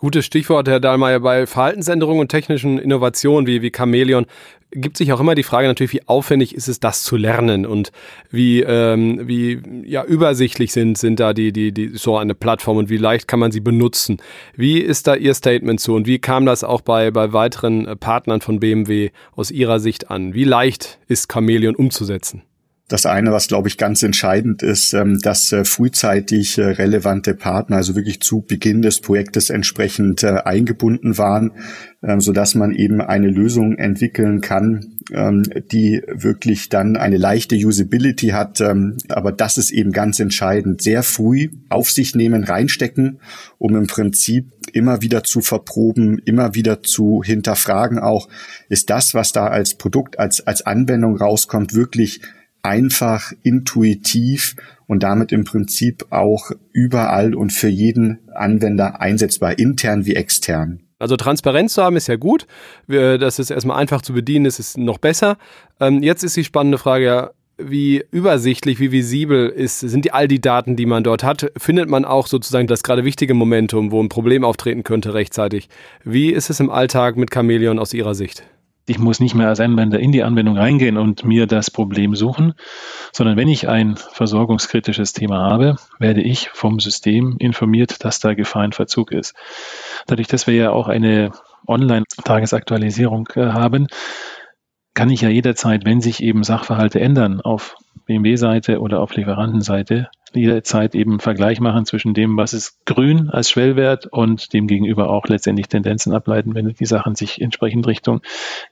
Gutes 0.00 0.24
Stichwort, 0.24 0.66
Herr 0.66 0.80
Dahlmeier. 0.80 1.20
Bei 1.20 1.46
Verhaltensänderungen 1.46 2.22
und 2.22 2.28
technischen 2.28 2.78
Innovationen 2.78 3.46
wie, 3.46 3.60
wie 3.60 3.70
Chameleon 3.70 4.24
gibt 4.70 4.96
sich 4.96 5.12
auch 5.12 5.20
immer 5.20 5.34
die 5.34 5.42
Frage 5.42 5.68
natürlich, 5.68 5.92
wie 5.92 6.08
aufwendig 6.08 6.54
ist 6.54 6.68
es, 6.68 6.80
das 6.80 7.02
zu 7.02 7.18
lernen 7.18 7.66
und 7.66 7.92
wie, 8.30 8.62
ähm, 8.62 9.20
wie 9.28 9.60
ja, 9.84 10.02
übersichtlich 10.02 10.72
sind, 10.72 10.96
sind 10.96 11.20
da 11.20 11.34
die, 11.34 11.52
die, 11.52 11.72
die, 11.72 11.98
so 11.98 12.16
eine 12.16 12.34
Plattform 12.34 12.78
und 12.78 12.88
wie 12.88 12.96
leicht 12.96 13.28
kann 13.28 13.40
man 13.40 13.52
sie 13.52 13.60
benutzen. 13.60 14.22
Wie 14.56 14.78
ist 14.78 15.06
da 15.06 15.16
Ihr 15.16 15.34
Statement 15.34 15.80
zu 15.80 15.94
und 15.94 16.06
wie 16.06 16.18
kam 16.18 16.46
das 16.46 16.64
auch 16.64 16.80
bei, 16.80 17.10
bei 17.10 17.34
weiteren 17.34 17.86
äh, 17.86 17.94
Partnern 17.94 18.40
von 18.40 18.58
BMW 18.58 19.10
aus 19.36 19.50
Ihrer 19.50 19.80
Sicht 19.80 20.10
an? 20.10 20.32
Wie 20.32 20.44
leicht 20.44 20.98
ist 21.08 21.30
Chameleon 21.30 21.76
umzusetzen? 21.76 22.42
Das 22.90 23.06
eine, 23.06 23.30
was 23.30 23.46
glaube 23.46 23.68
ich 23.68 23.78
ganz 23.78 24.02
entscheidend 24.02 24.64
ist, 24.64 24.94
ähm, 24.94 25.20
dass 25.20 25.52
äh, 25.52 25.64
frühzeitig 25.64 26.58
äh, 26.58 26.64
relevante 26.64 27.34
Partner, 27.34 27.76
also 27.76 27.94
wirklich 27.94 28.20
zu 28.20 28.40
Beginn 28.40 28.82
des 28.82 29.00
Projektes 29.00 29.48
entsprechend 29.48 30.24
äh, 30.24 30.38
eingebunden 30.44 31.16
waren, 31.16 31.52
ähm, 32.02 32.20
so 32.20 32.32
dass 32.32 32.56
man 32.56 32.74
eben 32.74 33.00
eine 33.00 33.28
Lösung 33.28 33.78
entwickeln 33.78 34.40
kann, 34.40 34.98
ähm, 35.12 35.44
die 35.70 36.02
wirklich 36.08 36.68
dann 36.68 36.96
eine 36.96 37.16
leichte 37.16 37.54
Usability 37.54 38.30
hat. 38.30 38.60
Aber 38.60 39.32
das 39.32 39.56
ist 39.56 39.70
eben 39.70 39.92
ganz 39.92 40.18
entscheidend. 40.18 40.82
Sehr 40.82 41.04
früh 41.04 41.48
auf 41.68 41.90
sich 41.90 42.16
nehmen, 42.16 42.42
reinstecken, 42.42 43.20
um 43.58 43.76
im 43.76 43.86
Prinzip 43.86 44.52
immer 44.72 45.00
wieder 45.00 45.22
zu 45.22 45.40
verproben, 45.40 46.18
immer 46.24 46.54
wieder 46.54 46.82
zu 46.82 47.22
hinterfragen 47.24 48.00
auch, 48.00 48.28
ist 48.68 48.90
das, 48.90 49.14
was 49.14 49.32
da 49.32 49.46
als 49.46 49.74
Produkt, 49.74 50.18
als, 50.18 50.46
als 50.46 50.66
Anwendung 50.66 51.16
rauskommt, 51.16 51.74
wirklich 51.74 52.20
einfach, 52.62 53.32
intuitiv 53.42 54.56
und 54.86 55.02
damit 55.02 55.32
im 55.32 55.44
Prinzip 55.44 56.06
auch 56.10 56.50
überall 56.72 57.34
und 57.34 57.52
für 57.52 57.68
jeden 57.68 58.18
Anwender 58.34 59.00
einsetzbar, 59.00 59.58
intern 59.58 60.06
wie 60.06 60.16
extern. 60.16 60.80
Also 60.98 61.16
Transparenz 61.16 61.74
zu 61.74 61.82
haben 61.82 61.96
ist 61.96 62.08
ja 62.08 62.16
gut. 62.16 62.46
Das 62.86 63.38
ist 63.38 63.50
erstmal 63.50 63.78
einfach 63.78 64.02
zu 64.02 64.12
bedienen, 64.12 64.44
ist, 64.44 64.58
ist 64.58 64.76
noch 64.76 64.98
besser. 64.98 65.38
Ähm, 65.80 66.02
jetzt 66.02 66.22
ist 66.22 66.36
die 66.36 66.44
spannende 66.44 66.76
Frage 66.76 67.04
ja, 67.04 67.30
wie 67.56 68.04
übersichtlich, 68.10 68.80
wie 68.80 68.92
visibel 68.92 69.48
ist, 69.48 69.80
sind 69.80 70.04
die, 70.04 70.12
all 70.12 70.28
die 70.28 70.40
Daten, 70.40 70.76
die 70.76 70.86
man 70.86 71.04
dort 71.04 71.22
hat? 71.22 71.52
Findet 71.56 71.88
man 71.88 72.04
auch 72.04 72.26
sozusagen 72.26 72.66
das 72.66 72.82
gerade 72.82 73.04
wichtige 73.04 73.34
Momentum, 73.34 73.90
wo 73.90 74.02
ein 74.02 74.08
Problem 74.08 74.44
auftreten 74.44 74.82
könnte 74.82 75.14
rechtzeitig? 75.14 75.68
Wie 76.04 76.30
ist 76.30 76.50
es 76.50 76.60
im 76.60 76.70
Alltag 76.70 77.16
mit 77.16 77.30
Chameleon 77.30 77.78
aus 77.78 77.94
Ihrer 77.94 78.14
Sicht? 78.14 78.44
Ich 78.90 78.98
muss 78.98 79.20
nicht 79.20 79.36
mehr 79.36 79.46
als 79.46 79.60
Anwender 79.60 80.00
in 80.00 80.10
die 80.10 80.24
Anwendung 80.24 80.58
reingehen 80.58 80.96
und 80.96 81.22
mir 81.22 81.46
das 81.46 81.70
Problem 81.70 82.16
suchen, 82.16 82.54
sondern 83.12 83.36
wenn 83.36 83.46
ich 83.46 83.68
ein 83.68 83.96
versorgungskritisches 83.96 85.12
Thema 85.12 85.48
habe, 85.48 85.76
werde 86.00 86.22
ich 86.22 86.48
vom 86.48 86.80
System 86.80 87.36
informiert, 87.38 88.04
dass 88.04 88.18
da 88.18 88.34
Gefahrenverzug 88.34 89.12
ist. 89.12 89.36
Dadurch, 90.08 90.26
dass 90.26 90.48
wir 90.48 90.54
ja 90.54 90.70
auch 90.72 90.88
eine 90.88 91.30
Online-Tagesaktualisierung 91.68 93.28
äh, 93.36 93.50
haben, 93.50 93.86
kann 95.00 95.08
ich 95.08 95.22
ja 95.22 95.30
jederzeit, 95.30 95.86
wenn 95.86 96.02
sich 96.02 96.22
eben 96.22 96.44
Sachverhalte 96.44 97.00
ändern, 97.00 97.40
auf 97.40 97.74
BMW-Seite 98.04 98.80
oder 98.80 99.00
auf 99.00 99.14
Lieferantenseite, 99.14 100.10
jederzeit 100.34 100.94
eben 100.94 101.20
Vergleich 101.20 101.58
machen 101.58 101.86
zwischen 101.86 102.12
dem, 102.12 102.36
was 102.36 102.52
ist 102.52 102.84
grün 102.84 103.30
als 103.30 103.48
Schwellwert 103.48 104.08
und 104.12 104.52
dem 104.52 104.66
gegenüber 104.66 105.08
auch 105.08 105.26
letztendlich 105.26 105.68
Tendenzen 105.68 106.12
ableiten, 106.12 106.54
wenn 106.54 106.68
die 106.68 106.84
Sachen 106.84 107.14
sich 107.14 107.40
entsprechend 107.40 107.86
Richtung 107.86 108.20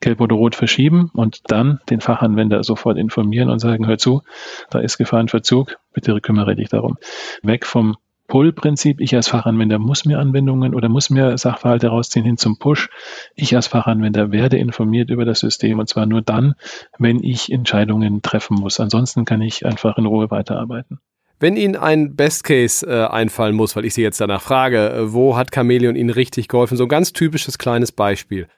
gelb 0.02 0.20
oder 0.20 0.36
rot 0.36 0.54
verschieben 0.54 1.10
und 1.14 1.50
dann 1.50 1.80
den 1.88 2.02
Fachanwender 2.02 2.62
sofort 2.62 2.98
informieren 2.98 3.48
und 3.48 3.60
sagen, 3.60 3.86
hör 3.86 3.96
zu, 3.96 4.20
da 4.68 4.80
ist 4.80 4.98
Gefahrenverzug, 4.98 5.78
bitte 5.94 6.20
kümmere 6.20 6.56
dich 6.56 6.68
darum. 6.68 6.98
Weg 7.42 7.64
vom 7.64 7.96
Pull-Prinzip. 8.28 9.00
Ich 9.00 9.16
als 9.16 9.28
Fachanwender 9.28 9.78
muss 9.78 10.04
mir 10.04 10.20
Anwendungen 10.20 10.74
oder 10.74 10.88
muss 10.88 11.10
mir 11.10 11.36
Sachverhalte 11.36 11.88
rausziehen 11.88 12.24
hin 12.24 12.36
zum 12.36 12.58
Push. 12.58 12.90
Ich 13.34 13.56
als 13.56 13.66
Fachanwender 13.66 14.30
werde 14.30 14.58
informiert 14.58 15.10
über 15.10 15.24
das 15.24 15.40
System 15.40 15.80
und 15.80 15.88
zwar 15.88 16.06
nur 16.06 16.22
dann, 16.22 16.54
wenn 16.98 17.22
ich 17.24 17.50
Entscheidungen 17.50 18.22
treffen 18.22 18.54
muss. 18.54 18.78
Ansonsten 18.78 19.24
kann 19.24 19.42
ich 19.42 19.66
einfach 19.66 19.98
in 19.98 20.06
Ruhe 20.06 20.30
weiterarbeiten. 20.30 21.00
Wenn 21.40 21.56
Ihnen 21.56 21.76
ein 21.76 22.16
Best 22.16 22.44
Case 22.44 22.84
äh, 22.84 23.06
einfallen 23.06 23.54
muss, 23.54 23.76
weil 23.76 23.84
ich 23.84 23.94
Sie 23.94 24.02
jetzt 24.02 24.20
danach 24.20 24.42
frage, 24.42 24.90
äh, 24.90 25.12
wo 25.12 25.36
hat 25.36 25.52
Chameleon 25.52 25.94
Ihnen 25.94 26.10
richtig 26.10 26.48
geholfen? 26.48 26.76
So 26.76 26.84
ein 26.84 26.88
ganz 26.88 27.12
typisches 27.12 27.58
kleines 27.58 27.92
Beispiel. 27.92 28.48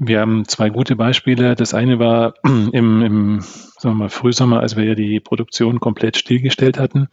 Wir 0.00 0.20
haben 0.20 0.46
zwei 0.46 0.70
gute 0.70 0.94
Beispiele. 0.94 1.56
Das 1.56 1.74
eine 1.74 1.98
war 1.98 2.34
im, 2.44 3.02
im 3.02 3.40
sagen 3.40 3.96
wir 3.96 4.04
mal, 4.04 4.08
Frühsommer, 4.08 4.60
als 4.60 4.76
wir 4.76 4.84
ja 4.84 4.94
die 4.94 5.18
Produktion 5.18 5.80
komplett 5.80 6.16
stillgestellt 6.16 6.78
hatten, 6.78 7.08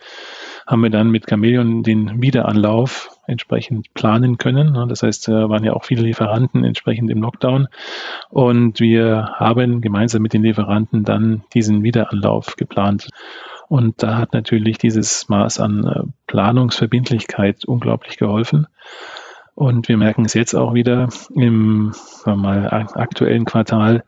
haben 0.68 0.84
wir 0.84 0.92
dann 0.92 1.10
mit 1.10 1.28
Chameleon 1.28 1.82
den 1.82 2.22
Wiederanlauf 2.22 3.10
entsprechend 3.26 3.92
planen 3.96 4.38
können. 4.38 4.88
Das 4.88 5.02
heißt, 5.02 5.28
da 5.28 5.50
waren 5.50 5.64
ja 5.64 5.74
auch 5.74 5.84
viele 5.84 6.04
Lieferanten 6.04 6.64
entsprechend 6.64 7.10
im 7.10 7.24
Lockdown. 7.24 7.70
Und 8.30 8.80
wir 8.80 9.32
haben 9.34 9.82
gemeinsam 9.82 10.22
mit 10.22 10.34
den 10.34 10.44
Lieferanten 10.44 11.04
dann 11.04 11.44
diesen 11.56 11.82
Wiederanlauf 11.82 12.56
geplant. 12.56 13.10
Und 13.68 14.04
da 14.04 14.18
hat 14.20 14.34
natürlich 14.34 14.78
dieses 14.78 15.28
Maß 15.28 15.60
an 15.60 15.88
äh, 15.88 16.04
Planungsverbindlichkeit 16.28 17.66
unglaublich 17.66 18.18
geholfen. 18.18 18.68
Und 19.56 19.88
wir 19.88 19.96
merken 19.96 20.26
es 20.26 20.34
jetzt 20.34 20.54
auch 20.54 20.74
wieder 20.74 21.08
im 21.34 21.94
mal, 22.26 22.68
aktuellen 22.94 23.46
Quartal 23.46 24.04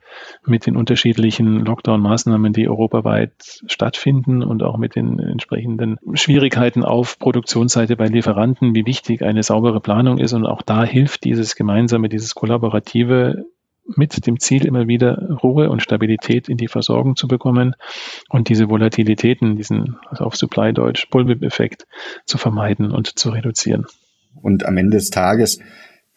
mit 0.46 0.66
den 0.66 0.76
unterschiedlichen 0.76 1.64
Lockdown-Maßnahmen, 1.66 2.52
die 2.52 2.68
europaweit 2.68 3.62
stattfinden 3.66 4.44
und 4.44 4.62
auch 4.62 4.78
mit 4.78 4.98
den 4.98 5.20
entsprechenden 5.20 6.00
Schwierigkeiten 6.16 6.84
auf 6.84 7.18
Produktionsseite 7.18 7.96
bei 7.96 8.08
Lieferanten, 8.08 8.76
wie 8.76 8.86
wichtig 8.86 9.22
eine 9.22 9.42
saubere 9.42 9.80
Planung 9.80 10.18
ist. 10.18 10.34
Und 10.34 10.46
auch 10.46 10.62
da 10.62 10.84
hilft 10.84 11.24
dieses 11.24 11.56
gemeinsame, 11.56 12.10
dieses 12.10 12.36
kollaborative 12.36 13.46
mit 13.96 14.28
dem 14.28 14.42
Ziel, 14.42 14.66
immer 14.66 14.90
wieder 14.90 15.38
Ruhe 15.42 15.70
und 15.70 15.82
Stabilität 15.82 16.50
in 16.50 16.58
die 16.58 16.68
Versorgung 16.68 17.16
zu 17.16 17.30
bekommen 17.30 17.74
und 18.28 18.50
diese 18.50 18.70
Volatilitäten, 18.70 19.56
diesen 19.56 19.98
also 20.10 20.26
auf 20.26 20.36
Supply 20.36 20.74
Deutsch 20.74 21.10
Bullwhip-Effekt 21.10 21.88
zu 22.26 22.38
vermeiden 22.38 22.92
und 22.92 23.18
zu 23.18 23.30
reduzieren. 23.30 23.86
Und 24.42 24.66
am 24.66 24.78
Ende 24.78 24.98
des 24.98 25.10
Tages 25.10 25.60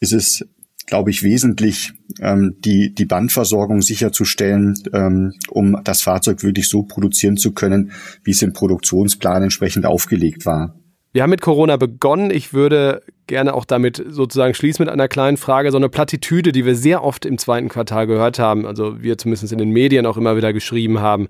ist 0.00 0.12
es, 0.12 0.46
glaube 0.86 1.10
ich, 1.10 1.22
wesentlich, 1.22 1.92
ähm, 2.20 2.56
die, 2.58 2.94
die 2.94 3.06
Bandversorgung 3.06 3.82
sicherzustellen, 3.82 4.74
ähm, 4.92 5.34
um 5.50 5.80
das 5.84 6.02
Fahrzeug 6.02 6.42
wirklich 6.42 6.68
so 6.68 6.82
produzieren 6.82 7.36
zu 7.36 7.52
können, 7.52 7.92
wie 8.24 8.32
es 8.32 8.42
im 8.42 8.52
Produktionsplan 8.52 9.44
entsprechend 9.44 9.86
aufgelegt 9.86 10.46
war. 10.46 10.74
Wir 11.12 11.24
haben 11.24 11.30
mit 11.30 11.40
Corona 11.40 11.76
begonnen. 11.76 12.30
Ich 12.30 12.52
würde 12.52 13.02
gerne 13.26 13.54
auch 13.54 13.64
damit 13.64 14.04
sozusagen 14.08 14.54
schließen 14.54 14.84
mit 14.84 14.92
einer 14.92 15.08
kleinen 15.08 15.36
Frage. 15.36 15.72
So 15.72 15.76
eine 15.76 15.88
Plattitüde, 15.88 16.52
die 16.52 16.64
wir 16.64 16.76
sehr 16.76 17.02
oft 17.02 17.26
im 17.26 17.36
zweiten 17.36 17.68
Quartal 17.68 18.06
gehört 18.06 18.38
haben, 18.38 18.64
also 18.64 19.02
wir 19.02 19.18
zumindest 19.18 19.52
in 19.52 19.58
den 19.58 19.70
Medien 19.70 20.06
auch 20.06 20.16
immer 20.16 20.36
wieder 20.36 20.52
geschrieben 20.52 21.00
haben. 21.00 21.26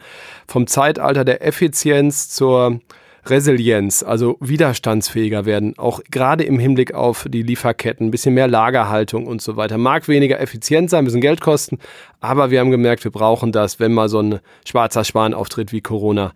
Vom 0.46 0.66
Zeitalter 0.66 1.24
der 1.24 1.46
Effizienz 1.46 2.28
zur 2.28 2.80
Resilienz, 3.26 4.02
also 4.02 4.36
widerstandsfähiger 4.40 5.44
werden, 5.44 5.76
auch 5.78 6.00
gerade 6.10 6.44
im 6.44 6.58
Hinblick 6.58 6.94
auf 6.94 7.26
die 7.28 7.42
Lieferketten, 7.42 8.08
ein 8.08 8.10
bisschen 8.10 8.34
mehr 8.34 8.48
Lagerhaltung 8.48 9.26
und 9.26 9.42
so 9.42 9.56
weiter. 9.56 9.78
Mag 9.78 10.08
weniger 10.08 10.40
effizient 10.40 10.90
sein, 10.90 11.00
ein 11.00 11.04
bisschen 11.04 11.20
Geld 11.20 11.40
kosten, 11.40 11.78
aber 12.20 12.50
wir 12.50 12.60
haben 12.60 12.70
gemerkt, 12.70 13.04
wir 13.04 13.10
brauchen 13.10 13.52
das, 13.52 13.78
wenn 13.78 13.92
mal 13.92 14.08
so 14.08 14.20
ein 14.20 14.40
schwarzer 14.66 15.04
Schwan 15.04 15.34
auftritt 15.34 15.72
wie 15.72 15.80
Corona. 15.80 16.32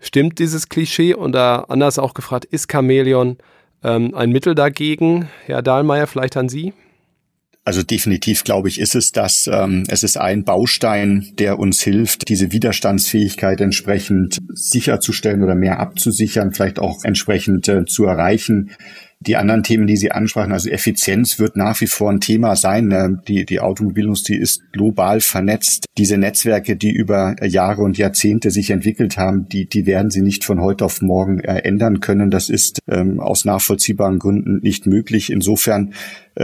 Stimmt 0.00 0.38
dieses 0.38 0.68
Klischee? 0.68 1.14
Und 1.14 1.32
da 1.32 1.64
anders 1.68 1.98
auch 1.98 2.14
gefragt, 2.14 2.44
ist 2.44 2.70
Chamäleon 2.70 3.38
ähm, 3.82 4.14
ein 4.14 4.30
Mittel 4.30 4.54
dagegen? 4.54 5.28
Herr 5.46 5.62
Dahlmeier, 5.62 6.06
vielleicht 6.06 6.36
an 6.36 6.48
Sie? 6.48 6.72
Also 7.68 7.82
definitiv, 7.82 8.44
glaube 8.44 8.68
ich, 8.70 8.80
ist 8.80 8.94
es 8.94 9.12
das. 9.12 9.46
Ähm, 9.52 9.84
es 9.88 10.02
ist 10.02 10.16
ein 10.16 10.42
Baustein, 10.42 11.32
der 11.38 11.58
uns 11.58 11.82
hilft, 11.82 12.30
diese 12.30 12.50
Widerstandsfähigkeit 12.50 13.60
entsprechend 13.60 14.38
sicherzustellen 14.54 15.42
oder 15.42 15.54
mehr 15.54 15.78
abzusichern, 15.78 16.54
vielleicht 16.54 16.78
auch 16.78 17.04
entsprechend 17.04 17.68
äh, 17.68 17.84
zu 17.84 18.06
erreichen. 18.06 18.70
Die 19.20 19.36
anderen 19.36 19.64
Themen, 19.64 19.86
die 19.86 19.96
Sie 19.96 20.12
ansprachen, 20.12 20.52
also 20.52 20.70
Effizienz 20.70 21.40
wird 21.40 21.56
nach 21.56 21.80
wie 21.80 21.88
vor 21.88 22.10
ein 22.10 22.20
Thema 22.20 22.54
sein. 22.54 22.86
Ne? 22.86 23.20
Die, 23.26 23.44
die 23.44 23.58
Automobilindustrie 23.58 24.36
ist 24.36 24.62
global 24.72 25.20
vernetzt. 25.20 25.86
Diese 25.98 26.16
Netzwerke, 26.16 26.76
die 26.76 26.92
über 26.92 27.34
Jahre 27.44 27.82
und 27.82 27.98
Jahrzehnte 27.98 28.52
sich 28.52 28.70
entwickelt 28.70 29.18
haben, 29.18 29.48
die, 29.48 29.68
die 29.68 29.86
werden 29.86 30.10
Sie 30.10 30.22
nicht 30.22 30.44
von 30.44 30.60
heute 30.60 30.84
auf 30.84 31.02
morgen 31.02 31.40
äh, 31.40 31.58
ändern 31.64 31.98
können. 31.98 32.30
Das 32.30 32.48
ist 32.48 32.78
ähm, 32.88 33.18
aus 33.18 33.44
nachvollziehbaren 33.44 34.20
Gründen 34.20 34.60
nicht 34.60 34.86
möglich. 34.86 35.30
Insofern 35.30 35.94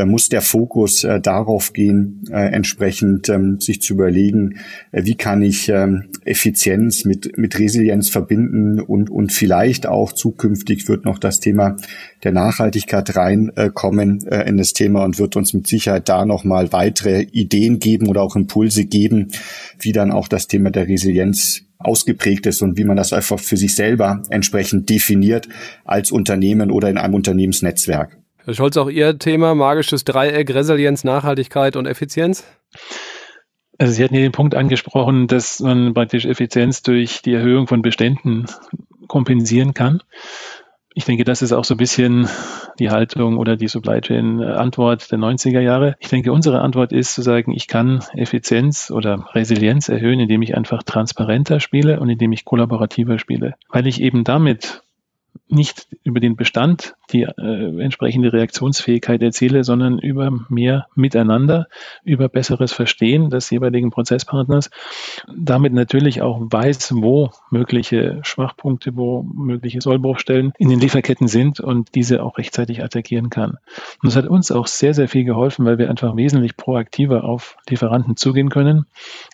muss 0.05 0.29
der 0.29 0.43
Fokus 0.43 1.05
äh, 1.05 1.21
darauf 1.21 1.73
gehen, 1.73 2.25
äh, 2.31 2.53
entsprechend 2.53 3.29
ähm, 3.29 3.61
sich 3.61 3.81
zu 3.81 3.95
überlegen, 3.95 4.59
äh, 4.91 5.05
wie 5.05 5.15
kann 5.15 5.41
ich 5.43 5.69
ähm, 5.69 6.07
Effizienz 6.25 7.05
mit, 7.05 7.39
mit 7.39 7.59
Resilienz 7.59 8.09
verbinden 8.09 8.81
und, 8.81 9.09
und 9.09 9.33
vielleicht 9.33 9.87
auch 9.87 10.13
zukünftig 10.13 10.89
wird 10.89 11.05
noch 11.05 11.19
das 11.19 11.39
Thema 11.39 11.77
der 12.25 12.33
Nachhaltigkeit 12.33 13.15
reinkommen 13.17 14.27
äh, 14.27 14.49
in 14.49 14.57
das 14.57 14.73
Thema 14.73 15.05
und 15.05 15.19
wird 15.19 15.37
uns 15.37 15.55
mit 15.55 15.69
Sicherheit 15.69 16.09
da 16.09 16.25
nochmal 16.25 16.73
weitere 16.73 17.23
Ideen 17.23 17.79
geben 17.79 18.09
oder 18.09 18.23
auch 18.23 18.35
Impulse 18.35 18.87
geben, 18.87 19.29
wie 19.79 19.93
dann 19.93 20.11
auch 20.11 20.27
das 20.27 20.49
Thema 20.49 20.71
der 20.71 20.89
Resilienz 20.89 21.63
ausgeprägt 21.79 22.47
ist 22.47 22.63
und 22.63 22.77
wie 22.79 22.85
man 22.85 22.97
das 22.97 23.13
einfach 23.13 23.39
für 23.39 23.57
sich 23.57 23.75
selber 23.75 24.23
entsprechend 24.31 24.89
definiert 24.91 25.49
als 25.85 26.11
Unternehmen 26.11 26.71
oder 26.71 26.91
in 26.91 26.99
einem 26.99 27.15
Unternehmensnetzwerk. 27.15 28.24
Herr 28.47 28.53
Scholz, 28.53 28.77
auch 28.77 28.91
Ihr 28.91 29.19
Thema, 29.19 29.55
magisches 29.55 30.05
Dreieck, 30.05 30.55
Resilienz, 30.55 31.03
Nachhaltigkeit 31.03 31.77
und 31.77 31.87
Effizienz? 31.87 32.45
Also 33.79 33.95
Sie 33.95 34.05
hatten 34.05 34.15
ja 34.15 34.21
den 34.21 34.33
Punkt 34.33 34.55
angesprochen, 34.55 35.29
dass 35.29 35.61
man 35.61 35.95
praktisch 35.95 36.27
Effizienz 36.27 36.83
durch 36.83 37.23
die 37.23 37.33
Erhöhung 37.33 37.67
von 37.67 37.81
Beständen 37.81 38.45
kompensieren 39.09 39.73
kann. 39.73 40.03
Ich 40.93 41.07
denke, 41.07 41.25
das 41.25 41.41
ist 41.41 41.53
auch 41.53 41.65
so 41.65 41.75
ein 41.75 41.79
bisschen 41.79 42.29
die 42.79 42.91
Haltung 42.91 43.39
oder 43.39 43.57
die 43.57 43.67
Supply 43.67 44.03
Chain 44.03 44.43
Antwort 44.43 45.11
der 45.11 45.19
90er 45.19 45.61
Jahre. 45.61 45.97
Ich 45.99 46.09
denke, 46.09 46.31
unsere 46.31 46.61
Antwort 46.61 46.93
ist 46.93 47.15
zu 47.15 47.23
sagen, 47.23 47.51
ich 47.51 47.67
kann 47.67 48.05
Effizienz 48.15 48.91
oder 48.91 49.27
Resilienz 49.33 49.89
erhöhen, 49.89 50.21
indem 50.21 50.43
ich 50.43 50.55
einfach 50.55 50.83
transparenter 50.83 51.61
spiele 51.61 51.99
und 51.99 52.11
indem 52.11 52.33
ich 52.33 52.45
kollaborativer 52.45 53.19
spiele. 53.19 53.55
Weil 53.71 53.87
ich 53.87 54.03
eben 54.03 54.23
damit 54.23 54.84
nicht 55.49 55.87
über 56.03 56.21
den 56.21 56.37
Bestand 56.37 56.95
die 57.13 57.23
äh, 57.23 57.81
entsprechende 57.81 58.33
Reaktionsfähigkeit 58.33 59.23
erziele, 59.23 59.63
sondern 59.63 59.99
über 59.99 60.33
mehr 60.49 60.87
Miteinander, 60.95 61.69
über 62.03 62.29
besseres 62.29 62.73
Verstehen 62.73 63.31
des 63.31 63.51
jeweiligen 63.51 63.91
Prozesspartners, 63.91 64.71
damit 65.37 65.73
natürlich 65.73 66.23
auch 66.23 66.41
weiß, 66.41 66.95
wo 66.97 67.31
mögliche 67.51 68.21
Schwachpunkte, 68.23 68.97
wo 68.97 69.23
mögliche 69.23 69.81
Sollbruchstellen 69.81 70.53
in 70.59 70.71
den 70.71 70.81
Lieferketten 70.81 71.29
sind 71.29 71.61
und 71.61 71.95
diese 71.95 72.23
auch 72.23 72.39
rechtzeitig 72.39 72.83
attackieren 72.83 73.31
kann. 73.31 73.51
Und 73.51 74.05
das 74.05 74.17
hat 74.17 74.27
uns 74.27 74.51
auch 74.51 74.67
sehr, 74.67 74.95
sehr 74.95 75.09
viel 75.09 75.25
geholfen, 75.25 75.65
weil 75.67 75.79
wir 75.79 75.91
einfach 75.91 76.17
wesentlich 76.17 76.57
proaktiver 76.57 77.25
auf 77.25 77.57
Lieferanten 77.69 78.17
zugehen 78.17 78.49
können 78.49 78.87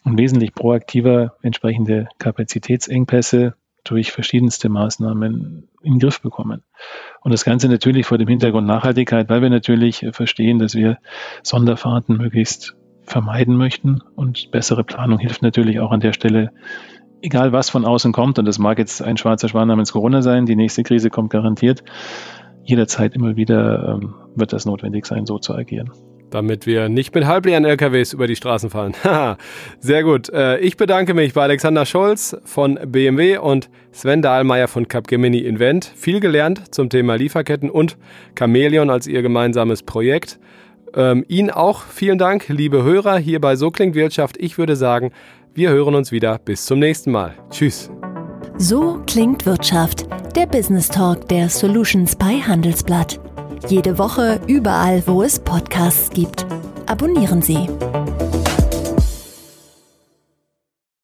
und 0.05 0.19
wesentlich 0.19 0.55
proaktiver 0.55 1.35
entsprechende 1.43 2.09
Kapazitätsengpässe 2.19 3.55
durch 3.91 4.13
verschiedenste 4.13 4.69
Maßnahmen 4.69 5.69
in 5.83 5.93
den 5.93 5.99
Griff 5.99 6.21
bekommen. 6.21 6.63
Und 7.23 7.33
das 7.33 7.45
Ganze 7.45 7.69
natürlich 7.69 8.07
vor 8.07 8.19
dem 8.19 8.29
Hintergrund 8.29 8.67
Nachhaltigkeit, 8.67 9.29
weil 9.29 9.43
wir 9.43 9.51
natürlich 9.51 10.07
verstehen, 10.13 10.59
dass 10.59 10.75
wir 10.75 10.99
Sonderfahrten 11.43 12.17
möglichst 12.17 12.77
vermeiden 13.03 13.57
möchten 13.57 14.01
und 14.15 14.51
bessere 14.53 14.85
Planung 14.85 15.19
hilft 15.19 15.43
natürlich 15.43 15.81
auch 15.81 15.91
an 15.91 16.01
der 16.01 16.13
Stelle 16.13 16.53
egal 17.23 17.53
was 17.53 17.69
von 17.69 17.85
außen 17.85 18.13
kommt, 18.13 18.39
und 18.39 18.47
das 18.47 18.59
mag 18.59 18.79
jetzt 18.79 19.03
ein 19.03 19.19
schwarzer 19.19 19.49
Schwan 19.49 19.69
namens 19.69 19.93
Corona 19.93 20.23
sein, 20.23 20.47
die 20.47 20.57
nächste 20.57 20.85
Krise 20.85 21.11
kommt 21.11 21.31
garantiert, 21.31 21.85
jederzeit 22.63 23.15
immer 23.15 23.37
wieder 23.37 23.97
ähm, 24.01 24.15
wird 24.37 24.55
das 24.55 24.65
notwendig 24.65 25.05
sein, 25.05 25.27
so 25.27 25.39
zu 25.39 25.55
agieren 25.55 25.91
damit 26.31 26.67
wir 26.67 26.89
nicht 26.89 27.15
mit 27.15 27.27
halbleeren 27.27 27.65
LKWs 27.65 28.13
über 28.13 28.27
die 28.27 28.37
Straßen 28.37 28.71
fahren. 28.71 28.95
Sehr 29.81 30.03
gut. 30.03 30.29
Äh, 30.31 30.59
ich 30.59 30.77
bedanke 30.77 31.15
mich 31.15 31.35
bei 31.35 31.43
Alexander 31.43 31.87
Scholz 31.87 32.37
von 32.45 32.79
BMW 32.87 33.39
und 33.39 33.69
Sven 33.93 34.23
Dahlmeier 34.23 34.69
von 34.69 34.89
Capgemini 34.89 35.39
Invent. 35.39 35.85
Viel 35.97 36.21
gelernt 36.21 36.75
zum 36.75 36.89
Thema 36.89 37.17
Lieferketten 37.17 37.71
und 37.71 37.97
Chameleon 38.39 38.91
als 38.91 39.07
ihr 39.07 39.23
gemeinsames 39.23 39.83
Projekt. 39.83 40.39
Ähm, 40.95 41.25
Ihnen 41.29 41.51
auch 41.51 41.83
vielen 41.83 42.19
Dank, 42.19 42.49
liebe 42.49 42.83
Hörer, 42.83 43.19
hier 43.19 43.41
bei 43.41 43.57
So 43.57 43.71
klingt 43.71 43.95
Wirtschaft. 43.95 44.37
Ich 44.39 44.59
würde 44.59 44.77
sagen, 44.77 45.13
wir 45.55 45.71
hören 45.71 45.95
uns 45.95 46.13
wieder. 46.13 46.39
Bis 46.39 46.67
zum 46.67 46.79
nächsten 46.79 47.11
Mal. 47.11 47.35
Tschüss. 47.51 47.91
So 48.59 49.01
klingt 49.07 49.47
Wirtschaft. 49.47 50.07
Der 50.37 50.47
Business 50.47 50.89
Talk 50.89 51.29
der 51.29 51.49
Solutions 51.49 52.15
bei 52.17 52.41
Handelsblatt. 52.41 53.21
Jede 53.69 53.99
Woche 53.99 54.41
überall, 54.47 55.03
wo 55.07 55.23
es 55.23 55.39
Podcasts 55.39 56.11
gibt. 56.11 56.47
Abonnieren 56.87 57.43
Sie. 57.43 57.69